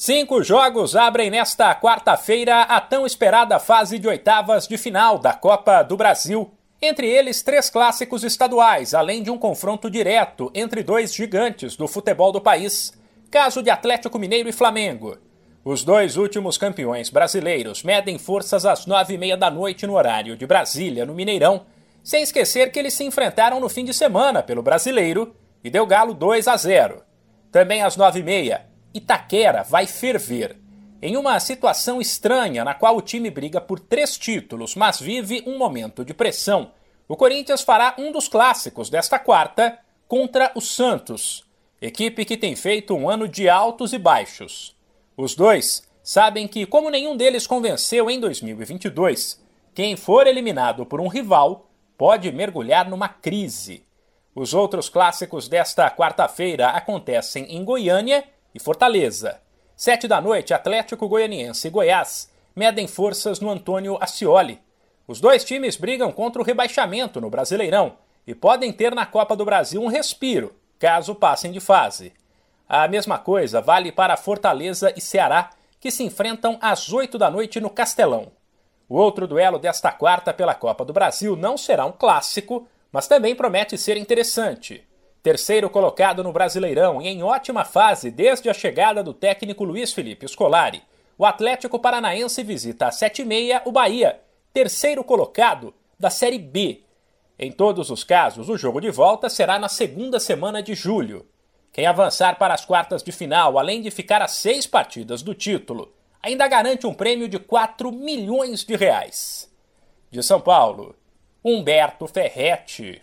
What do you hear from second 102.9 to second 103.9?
de final, além de